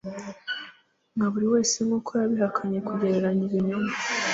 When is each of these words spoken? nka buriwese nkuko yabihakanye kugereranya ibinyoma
nka 1.15 1.27
buriwese 1.31 1.77
nkuko 1.87 2.11
yabihakanye 2.21 2.77
kugereranya 2.87 3.43
ibinyoma 3.47 3.91